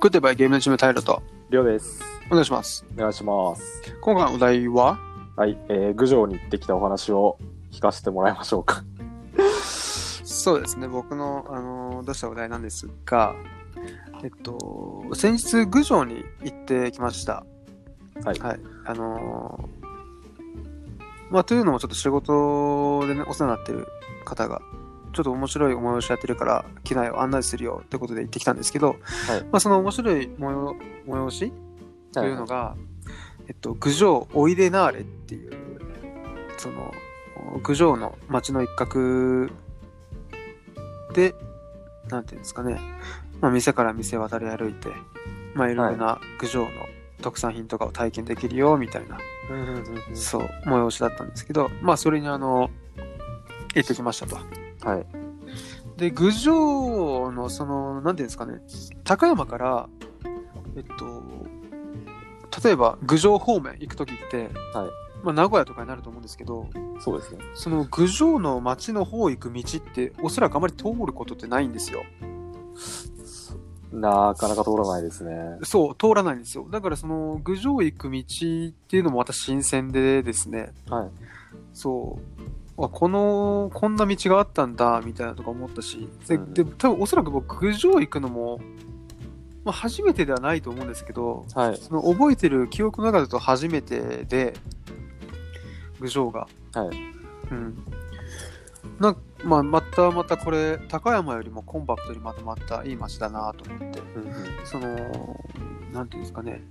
[0.00, 2.02] グッドバイゲームのチームタイロとりょうです。
[2.30, 2.86] お願いします。
[2.96, 3.82] お願いします。
[4.00, 4.98] 今回のお題は？
[5.36, 7.36] はい、えー、郡上に行ってきたお話を
[7.70, 8.82] 聞かせてもらいましょうか。
[10.24, 13.34] そうですね、僕の、あの出したお題なんですが、
[14.24, 17.44] えっと、先日、郡上に行ってきました。
[18.24, 18.60] はいはい。
[18.86, 19.90] あのー
[21.30, 23.86] まあ、というのもちょっと仕事でね、お世話になってる
[24.24, 24.62] 方が、
[25.12, 28.96] ちょっと面白い催しやってるから、機内を案内するよってことで行ってきたんですけど、はい。
[29.44, 31.52] まあ、その面白い催催し
[32.12, 32.76] というのが、
[33.48, 35.52] えっと、郡上おいでなーれっていう、
[36.56, 36.92] その、
[37.62, 39.48] 郡上の町の一角
[41.14, 41.34] で、
[42.08, 42.80] なんていうんですかね、
[43.40, 44.88] まあ、店から店渡り歩いて、
[45.54, 46.70] まあ、いろいろな郡上の
[47.22, 49.18] 特産品とかを体験できるよ、みたいな、
[49.50, 49.76] うんうんうん
[50.10, 50.16] うん。
[50.16, 52.70] そう、催しだったんですけど、まあ、それにあの、
[53.74, 54.38] 行ってきましたと。
[54.82, 55.06] はい。
[55.96, 58.60] で、郡上の、その、なんていうんですかね、
[59.04, 59.88] 高山から、
[60.76, 61.22] えっと、
[62.64, 66.68] 例えば、郡上方面行くときって、はいまあ、名古屋とかになると思うんですけど、
[67.00, 67.38] そうですね。
[67.54, 72.02] その郡上の町の方行く道って、おそらくあまり通ることってないんですよ。
[73.92, 75.58] なかなか通らないですね。
[75.62, 76.66] そう、通らないんですよ。
[76.70, 78.24] だから、その、郡上行く道っ
[78.88, 81.10] ていうのもまた新鮮でですね、はい。
[81.74, 82.40] そう、
[82.86, 88.60] あこの、こんな道があったんだ、みたいなとか思ったし、で、うんで多分おそらく僕、郡上行くのも、
[89.64, 91.76] まあ、初めてではないと思うんですけど、はい。
[91.76, 94.54] その覚えてる記憶の中だと初めてで、
[96.00, 96.48] 郡上が。
[96.74, 96.96] はい。
[97.50, 97.76] うん。
[98.98, 104.34] なんまあ、またまたこれ、高山よりもコンパクトにまとまったいい街だなと思って、うんうん
[104.64, 105.44] その、
[105.92, 106.62] なんていうんですかね、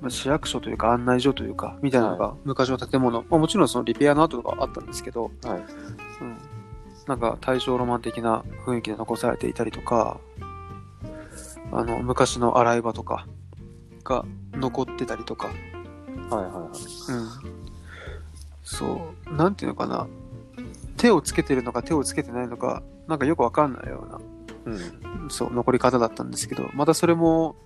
[0.00, 5.58] まあ、市役所というか案内所というか、みたいなのが昔の建物、まあ、もちろんそのリペアの跡とかあったんですけど、はい。
[6.20, 6.38] うん、
[7.06, 10.18] なんか大正ロマン的な雰囲気で残されていたりとか、
[11.72, 13.26] あの、昔の洗い場とか
[14.04, 15.52] が残ってたりとか、は
[16.42, 17.12] いはいはい。
[17.12, 17.28] うん。
[18.64, 20.06] そう、なんていうのかな。
[20.96, 24.06] 手をつけてるのか手をつけてないのか、なんかよくわかんないよ
[24.66, 25.26] ううん。
[25.26, 27.56] な、そう、残り方だったんですけど、またそれも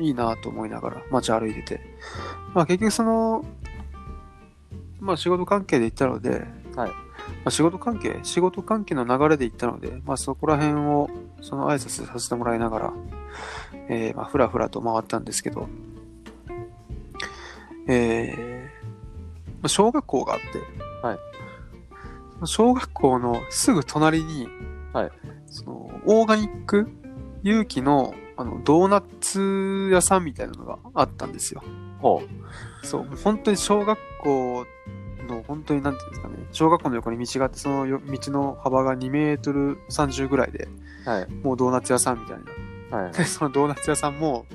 [0.00, 1.80] いいなと思いながら街歩いてて。
[2.54, 3.44] まあ結局その、
[5.00, 6.46] まあ仕事関係で行ったので、
[6.76, 7.04] はい。
[7.44, 11.08] まあ、仕事関係、仕事関係の流れで行ったので、まあそこら辺を、
[11.40, 12.92] その挨拶させてもらいながら、
[13.88, 15.68] えー、まあふらふらと回ったんですけど、
[17.86, 21.18] えー、まあ小学校があって、はい。
[22.46, 24.48] 小学校のすぐ隣に、
[24.92, 25.10] はい。
[25.46, 26.88] その、オーガニック
[27.42, 31.62] 有機の、あの、ドーナツ屋さんみたいなのがあったんですよ。
[32.00, 32.22] ほ
[32.82, 34.66] そう、本当に小学校
[35.28, 40.68] の、本当になんていうんですかね、小学校の横に道があって、そのよ道の幅が2メートル30ぐらいで、
[41.06, 41.08] う。
[41.08, 41.30] はい。
[41.42, 42.38] もうドーナツ屋さんみたい
[42.90, 42.98] な。
[42.98, 43.12] はい。
[43.12, 44.46] で、そのドーナツ屋さんも、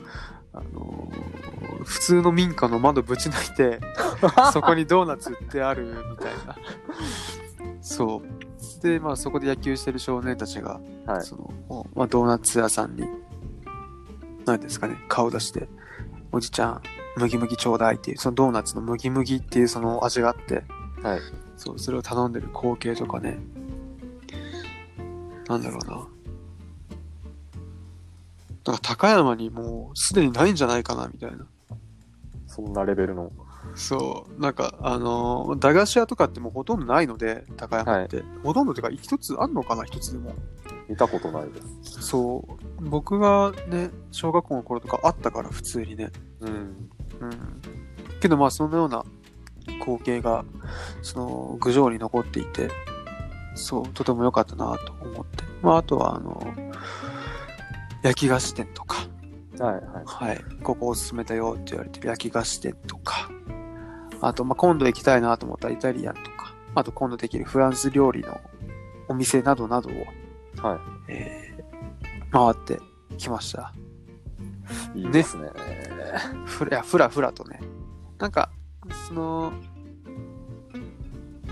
[0.53, 3.79] あのー普通の民家の窓ぶち抜いて、
[4.53, 6.56] そこにドーナツ売ってあるみたいな。
[7.81, 8.84] そう。
[8.84, 11.23] で、まあそこで野球してる少年たちが、はい。
[11.23, 13.07] その、まあ、ドーナツ屋さんに、
[14.49, 15.67] 何ですかね、顔出して、
[16.31, 16.81] おじちゃん、
[17.17, 20.63] 麦麦ちょうだいっていう、そのドーナツの麦麦っていうその味があって、
[21.03, 21.19] はい。
[21.57, 23.38] そう、それを頼んでる光景とかね、
[25.47, 26.07] なんだろうな。
[28.65, 31.45] なんか高山にもうすでにないんじゃないかな、みたいな。
[32.47, 33.31] そんなレベルの。
[33.75, 38.23] そう、なんか、あのー駄菓子屋とかってもうほとんどないので、高山って。
[38.43, 40.33] ほとんどっていうか、一つあんのかな、一つでも。
[40.89, 42.01] 見たことないです。
[42.01, 42.45] そ
[42.79, 42.89] う。
[42.89, 46.09] 僕がね、小学校の頃とかあったから、普通にね。
[46.41, 46.50] うん。
[46.50, 46.89] うん。
[48.19, 49.05] けどまあ、そのような
[49.79, 50.44] 光景が、
[51.01, 52.69] その、郡上に残っていて、
[53.53, 55.44] そう、とても良かったなと思って。
[55.61, 56.41] まあ、あとは、あの、
[58.01, 59.07] 焼き菓子店とか、
[59.59, 59.83] はいはい。
[60.06, 63.29] はい、ここおすすめだよって言われてる焼き菓子店とか、
[64.21, 68.39] あと、まあ、今度行きたいなと思ったイタリアンとか、あと今度できるフランス料理の
[69.07, 69.94] お店などなどを、
[70.61, 71.50] はえー
[72.31, 72.79] 回って
[73.17, 73.73] きました。
[74.95, 75.01] い。
[75.01, 75.50] いいですね。
[76.45, 77.59] ふら、ふらふらとね。
[78.19, 78.51] なんか、
[79.07, 79.53] その、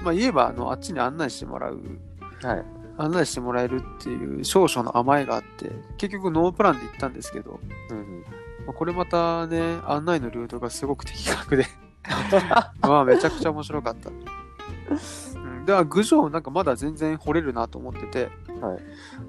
[0.04, 1.82] まあ、言えば、あの、あっちに案内してもらう、
[2.44, 2.66] はい。
[3.00, 8.22] 案内してもらえるっていう少々の甘えがあって、結局ノープランで行ったんですけど、うんうん。
[8.66, 11.68] まあこれまたね、案内のルートがすごく的確で、
[12.82, 14.10] まあめちゃくちゃ面白かった。
[15.36, 18.30] うん、では、郡上なんかまだ全然掘れるなと思ってて、
[18.62, 18.80] はい。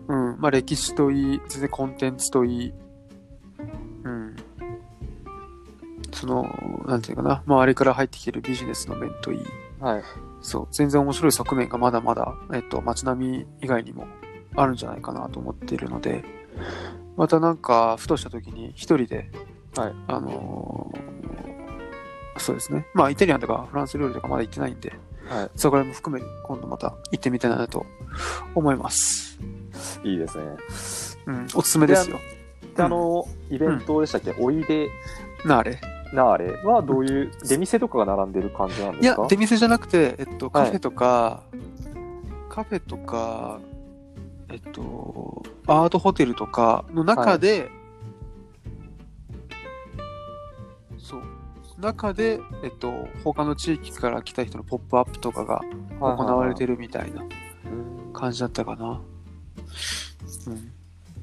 [0.08, 2.72] うん、まあ歴史といい、全然コンテンツといい、
[4.04, 4.36] うん、
[6.12, 9.44] その、なんていうかな、周りから入ってきてるビジネスの面といい、
[9.80, 10.02] はい。
[10.40, 14.06] そう、全然面白い側面がまだまだ、えっと、街並み以外にも
[14.56, 16.24] あるんじゃないかなと思っているので、
[17.16, 19.30] またなんか、ふとした時に一人で、
[19.76, 19.94] はい。
[20.06, 21.18] あのー
[22.38, 22.86] そうですね。
[22.94, 24.92] まあ、イタリアンとかフランス料理とかまだ行ってないんで、
[25.28, 27.86] はそこら辺も含め、今度また行ってみたいなと
[28.54, 29.38] 思います。
[30.04, 30.10] い。
[30.10, 30.44] いいですね。
[31.26, 32.18] うん、おすすめですよ。
[32.76, 34.88] で、あの、イベントでしたっけ、おいで
[35.44, 35.80] なあれ。
[36.12, 41.42] なあれはどういう、出店とかが並んでる感じなんいですか、や出店じゃなくて、えっと、カフェとか、
[42.48, 43.60] カフェとか、
[44.50, 47.70] えっと、アートホテルとかの中で、
[50.98, 51.22] そう、
[51.78, 55.62] 中で、えっと、他の地域から来た人のポップアップとかが
[56.00, 56.74] 行われてる。
[56.74, 59.00] るみたいなうん感じだったかな。
[60.46, 60.72] うん。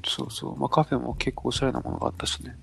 [0.04, 0.58] そうそう。
[0.58, 2.56] まあカフェも結構おしゃれなものがあったしね。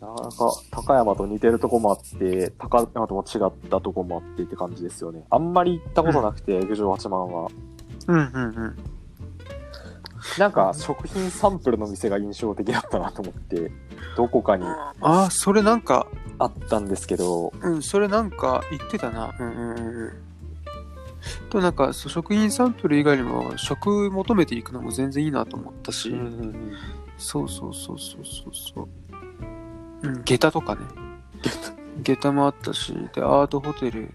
[0.00, 5.24] なかなか高山と似てるとこもあって、高山とも違ったとこもあってって感じですよね。
[5.28, 7.50] あんまり行ったことなくて、郡上八幡は。
[8.06, 8.76] うんうんうん。
[10.38, 13.70] なんか食品サンプルの店が印象的だったなと思って、
[14.16, 16.06] どこかにああ、それなんか、
[16.38, 19.34] あったんですけど、うん、それなんか言ってたな。
[19.38, 20.12] うんうんうんうん。
[21.50, 26.14] と、なんか、そう食品サンプル以外にも、食求めていくのも全然いいなと思ったし、
[27.16, 30.08] そうそうそうそうそうそう。
[30.08, 30.80] うん、下駄とかね。
[32.02, 34.10] 下駄もあったし、で、アートホテル。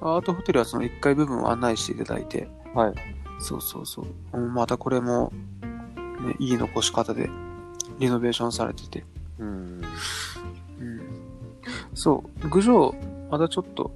[0.00, 2.94] アートホテルはその1階部分を案内していただいて、はい。
[3.40, 4.06] そうそうそう。
[4.32, 5.32] うんまたこれも、
[6.20, 7.28] ね、いい残し方で、
[7.98, 9.04] リノベーションされてて。
[9.38, 9.82] うん。
[10.80, 11.00] うん。
[11.94, 12.94] そう、郡上、
[13.30, 13.92] またちょっと、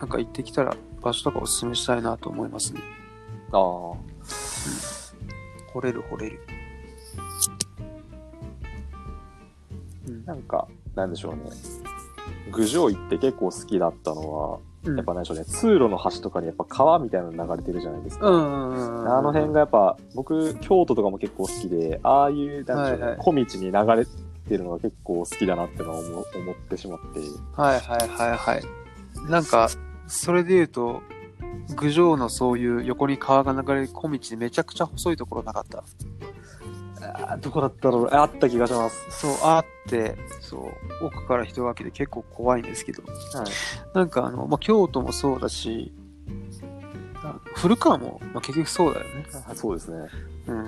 [0.00, 2.80] なんか行ってきたら、場所とかおすすめしたいなと思いますね。
[3.52, 3.58] ああ。
[5.74, 6.40] 惚れる惚れる。
[10.08, 11.42] うんなんか、なんでしょうね。
[12.50, 14.62] 郡上行って結構好きだったのは、うん
[14.96, 18.26] やっぱなんでしょうね、通路の端とかにやっぱ川みたいなの流れてるじゃないですか。
[18.26, 18.30] あ
[19.22, 24.06] の辺がやっぱ、僕、京都とかも結構好きで、ああいう、なんでしょうね、はいはい小道に流れ
[24.48, 27.20] てるのが結構好きだなってのは思思ってしまって。
[27.60, 29.30] はいはいはいはい。
[29.30, 29.68] なんか、
[30.06, 31.02] それで言うと、
[31.76, 35.84] 郡上のそういう横に川が流れる小道でめちゃくちゃ細いところなかった？
[37.14, 39.06] あーどこだったろうあった気がします。
[39.10, 40.56] そう、あって、そ
[41.02, 43.08] う、奥から人が来て結構怖いんですけど、は
[43.44, 43.46] い。
[43.94, 45.92] なんかあの、まあ、京都もそうだし、
[47.16, 49.26] あ古川も、まあ、結局そうだよね。
[49.48, 50.08] あそうですね。
[50.46, 50.66] うん。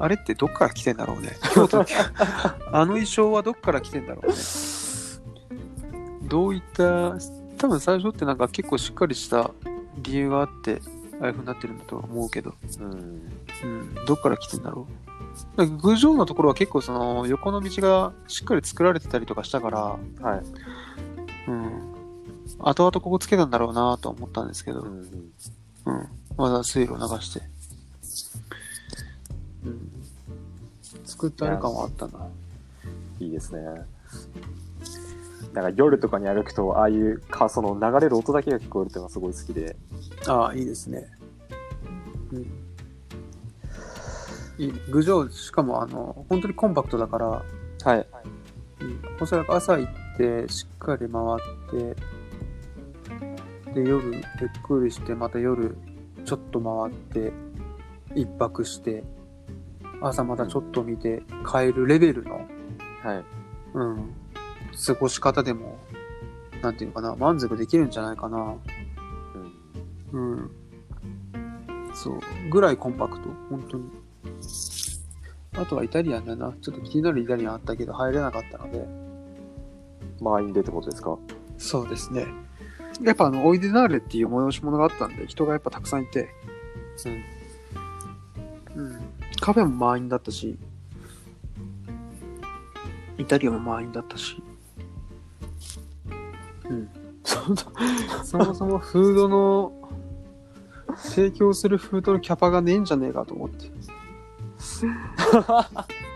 [0.00, 1.36] あれってどっから来てんだろうね？
[1.54, 1.80] 京都
[2.72, 4.34] あの衣装はどっから来てんだろうね？
[6.28, 7.16] どういった、
[7.56, 9.50] 多分最初ってなんか結構しっかりした
[9.96, 10.80] 理由があって、
[11.20, 13.37] ああいう風になってるんだとは思うけど、うん。
[13.64, 14.86] うん、どっから来てんだろ
[15.56, 15.66] う？
[15.66, 19.98] 郡上のところは結構その横の道がしっかり作られてたりとかしたから、は
[20.36, 20.42] い。
[21.48, 21.94] うん。
[22.60, 25.00] 後々ここつけたんだろうなとは思ったんですけど、うん。
[25.00, 26.08] うん。
[26.36, 27.42] まだ水路を流して。
[29.64, 29.90] うん。
[31.04, 32.26] 作ってある感はあったな。
[33.20, 33.62] いいですね。
[35.52, 39.76] なんか夜とかに歩くと、ああいうか、その流れる音だけが聞こえるっていうのがすごい好きで。
[40.26, 41.08] ああ、いいですね。
[42.32, 42.67] うん。
[44.58, 44.72] いい。
[44.90, 47.26] 郡上、しかもあの、本当にコンパクトだから、
[47.84, 48.06] はい。
[48.80, 51.94] うん、おそらく朝行って、しっかり回っ
[53.64, 54.22] て、で、夜、ゆっ
[54.66, 55.76] くりして、また夜、
[56.24, 57.32] ちょっと回って、
[58.14, 59.04] 一泊して、
[60.00, 62.46] 朝またちょっと見て、帰るレベルの、
[63.02, 63.24] はい。
[63.74, 64.14] うん、
[64.86, 65.78] 過ごし方でも、
[66.62, 68.56] なんていうのかな、満足できるんじゃないかな。
[70.12, 70.32] うん。
[70.32, 70.50] うん。
[71.94, 72.20] そう。
[72.50, 73.28] ぐらいコンパクト。
[73.50, 74.07] 本当に。
[75.56, 76.54] あとはイタリアンだな。
[76.60, 78.86] ちょっと気になるイタリアンあったけど入れなかったので。
[80.20, 81.16] 満員でってことですか？
[81.58, 82.26] そうですね。
[83.02, 86.28] やっぱあの、オイデナーレっていう催し物があったんで、人がやっぱたくさんいて。
[88.74, 88.82] うん。
[88.84, 89.00] うん。
[89.40, 90.58] カフェも満員だったし、
[93.16, 94.42] イタリアンも満員だったし。
[96.68, 96.90] うん。
[97.22, 97.38] そ
[98.24, 99.72] そもそもフードの、
[100.96, 103.70] 提供するフードのキャパがねえんじゃねえかと思って。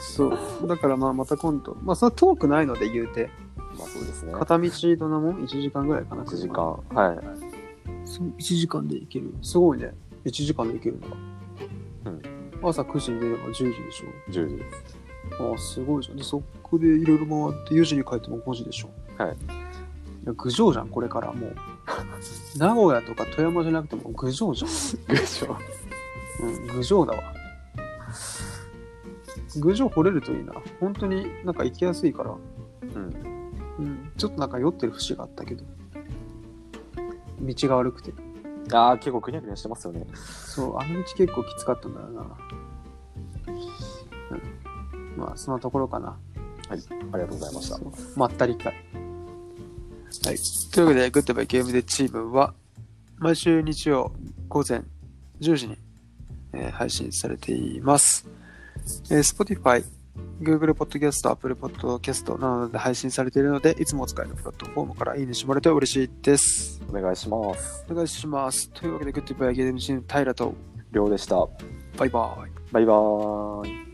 [0.01, 0.27] そ
[0.63, 0.67] う。
[0.67, 1.77] だからまあまた今度。
[1.83, 3.31] まあそんな遠くないので言うて。
[3.79, 4.33] まあそうですね。
[4.33, 6.23] 片道どんなもん ?1 時間ぐらいかな。
[6.23, 6.73] 1時間。
[6.95, 7.19] はい。
[8.05, 9.35] そう、1時間で行ける。
[9.43, 9.95] すごいね。
[10.25, 11.17] 1時間で行けるのが。
[12.07, 14.97] うん朝9時に出れば10時でし10時です。
[15.41, 15.51] ょ。
[15.51, 16.17] ああ、すごいじゃん。
[16.17, 18.91] で、そこでいろいろ回って4時に帰っても5時でしょ。
[19.19, 19.33] はい。
[19.33, 19.35] い
[20.27, 21.55] や、郡上じゃん、これからもう。
[22.57, 25.17] 名古屋とか富山じゃなくても郡上じゃん。
[25.17, 25.57] でしょ。
[26.41, 27.23] うん、郡上だわ。
[29.57, 30.55] 郡上掘れるといいな。
[30.81, 32.35] 本当になんか行きやすいから。
[32.95, 33.33] うん。
[33.79, 35.65] うん、ちょっとなんか酔ってる節があったけど。
[37.41, 38.13] 道が悪くて。
[38.73, 40.07] ああ、結構ぐにゃぐにゃしてますよね。
[40.15, 42.23] そう、あの道結構きつかったんだよな。
[44.31, 45.17] うん。
[45.17, 46.17] まあ、そんなところかな。
[46.69, 46.83] あり
[47.13, 47.79] がとうございました。
[48.17, 48.73] まったり会。
[50.25, 50.37] はい。
[50.73, 52.55] というわけで、グッドバイゲームデチームは、
[53.19, 54.13] 毎週日曜
[54.49, 54.83] 午前
[55.41, 55.77] 10時に、
[56.53, 58.27] えー配信されています。
[59.11, 59.85] えー Spotify、
[60.41, 66.83] Google Podcast、Apple Podcast などで配信されているので、いつもお使いのプラットフォームからいいねしてもらえると嬉しいです。
[66.89, 67.85] お願いします。
[67.89, 68.71] お願いします。
[68.71, 70.55] というわけで、グッドバイゲームチーム、平と、
[70.93, 71.37] りょうでした。
[71.97, 72.73] バイバイ。
[72.73, 73.92] バイバーイ。